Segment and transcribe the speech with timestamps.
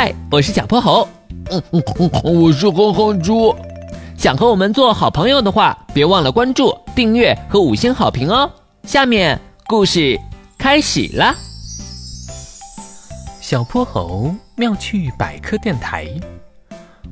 [0.00, 1.08] 嗨，我是小泼猴。
[1.50, 3.52] 嗯嗯嗯，我是哼哼猪。
[4.16, 8.48] 想和我们做好朋友的话，别忘了关注、订阅和五星好评哦。
[8.84, 10.16] 下面故事
[10.56, 11.34] 开始了。
[13.40, 16.08] 小泼猴妙趣百科电台：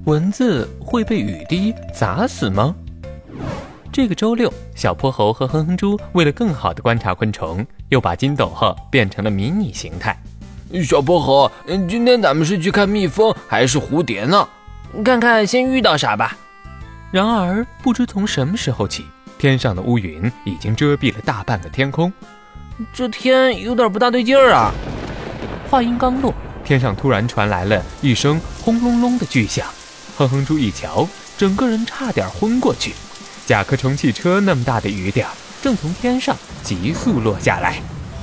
[0.05, 2.73] 蚊子会被雨滴砸死吗？
[3.93, 10.17] 这个周六，小泼猴和哼哼猪为了更好的观察昆虫，又把金斗鹤变成了迷你形态。
[10.83, 11.51] 小泼猴，
[11.89, 14.49] 今天咱们是去看蜜蜂还是蝴蝶呢？
[15.05, 16.37] 看看先遇到啥吧。
[17.13, 19.07] 然而，不知从什么时候起，
[19.39, 22.13] 天上的乌云已经遮蔽了大半个天空。
[22.93, 24.73] 这天有点不大对劲儿啊！
[25.71, 29.67] 话音刚落，天上突然传来了一声轰隆隆的巨响。
[30.17, 31.09] 哼哼猪一瞧，
[31.39, 32.93] 整个人差点昏过去。
[33.47, 35.27] 甲壳虫汽车那么大的雨点
[35.63, 37.81] 正从天上急速落下来，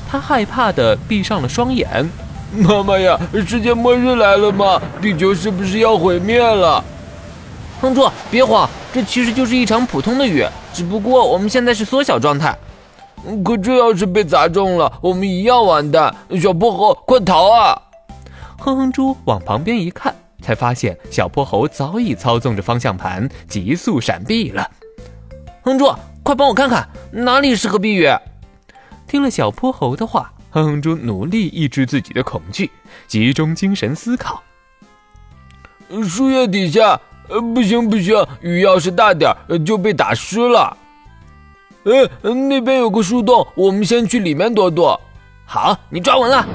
[0.10, 2.08] 他害怕地闭上了双眼。
[2.62, 4.80] 妈妈呀，世界末日来了吗？
[5.02, 6.84] 地球是不是要毁灭了？
[7.82, 12.56] 哼猪，别慌，这其实就是一场普通的雨，只不过我们现在是缩小状态。
[13.44, 16.14] 可这要是被砸中了，我们一样完蛋。
[16.40, 17.82] 小泼猴，快逃啊！
[18.60, 24.70] 哼哼猪往旁边一看，才发现小泼猴早已操纵着方向盘急速闪避了。
[25.64, 28.08] 哼猪，快帮我看看哪里适合避雨。
[29.08, 30.32] 听了小泼猴的话。
[30.54, 32.70] 哼哼猪努力抑制自己的恐惧，
[33.08, 34.44] 集中精神思考。
[36.08, 40.78] 树叶底下，呃，不行不行，雨要是大点就被打湿了。
[41.86, 45.02] 呃，那边有个树洞，我们先去里面躲躲。
[45.44, 46.48] 好，你抓稳了。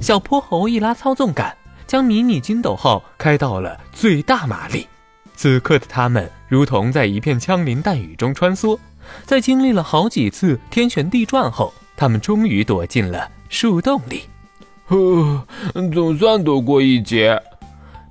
[0.00, 4.86] 小泼猴一拉操纵杆，将迷你筋斗号开到了最大马力。
[5.34, 8.78] 此刻的他们如同在一片枪林弹雨中穿梭，
[9.24, 11.74] 在经历了好几次天旋地转后。
[11.96, 14.22] 他们终于躲进了树洞里，
[14.86, 15.46] 呵，
[15.92, 17.40] 总算躲过一劫。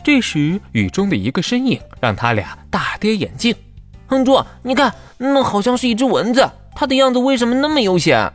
[0.03, 3.55] 这时，雨中的一个身影让他俩大跌眼镜。
[4.07, 8.31] 哼猪，你看，那好像是一只蚊子，它的样子为什么那么悠闲？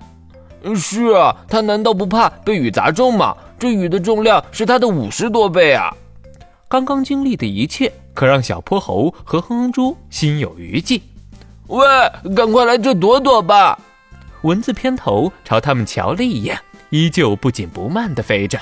[0.76, 3.36] 是啊，它难道不怕被雨砸中吗？
[3.58, 5.94] 这雨的重量是它的五十多倍啊！
[6.68, 11.02] 刚刚经历的一切，可让小泼猴和哼哼猪心有余悸。
[11.66, 11.86] 喂，
[12.34, 13.78] 赶快来这躲躲吧！
[14.42, 16.58] 蚊子偏头朝他们瞧了一眼，
[16.90, 18.58] 依旧不紧不慢地飞着。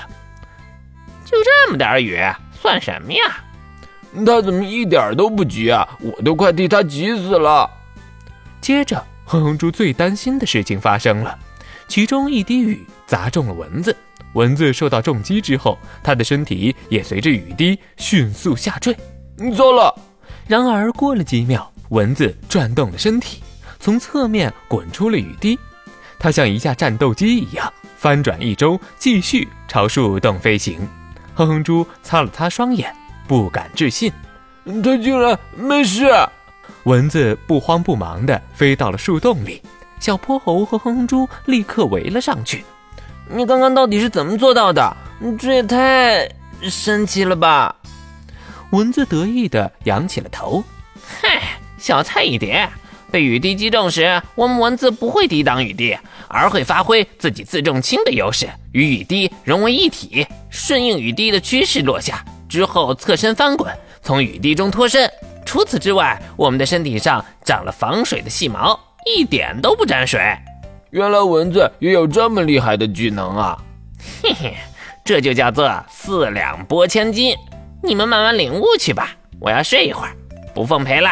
[1.25, 2.19] 就这么点雨，
[2.51, 3.43] 算什么呀？
[4.25, 5.87] 他怎么一点都不急啊？
[6.01, 7.69] 我都快替他急死了。
[8.59, 11.37] 接着，哼哼猪最担心的事情发生了，
[11.87, 13.95] 其中一滴雨砸中了蚊子，
[14.33, 18.95] 蚊子受到重击之后，它的身体也随着雨滴迅速下坠。
[19.55, 19.95] 糟了！
[20.47, 23.43] 然而过了几秒，蚊子转动了身体，
[23.79, 25.57] 从侧面滚出了雨滴。
[26.19, 30.87] 它像一架战斗机一样翻转一周，继续朝树洞飞行。
[31.33, 32.93] 哼哼猪擦了擦双眼，
[33.25, 34.11] 不敢置信
[34.83, 36.07] ：“它竟然没事！”
[36.83, 39.61] 蚊子不慌不忙地飞到了树洞里，
[39.99, 42.65] 小泼猴和哼哼猪立刻围了上去。
[43.31, 44.97] “你刚刚到底是怎么做到的？
[45.37, 46.29] 这也太
[46.63, 47.73] 神奇了吧！”
[48.71, 50.63] 蚊子得意地扬起了头
[51.21, 52.69] ：“嗨，小菜一碟。”
[53.11, 55.97] 被雨滴击中时，我们蚊子不会抵挡雨滴，
[56.27, 63.71] 而会发挥自己自重轻的优势，与雨滴融为一体，顺应雨滴的趋势落下，之后侧身翻滚，
[64.01, 65.09] 从雨滴中脱身。
[65.45, 70.21] 除此之外，我们的身体上长了防水的细毛，一点都不沾水。
[70.91, 73.57] 原来蚊子也有这么厉害的技能啊！
[74.21, 74.53] 嘿嘿，
[75.03, 77.35] 这就叫做四两拨千斤。
[77.81, 80.15] 你们慢慢领悟去吧，我要睡一会儿，
[80.53, 81.11] 不奉陪了。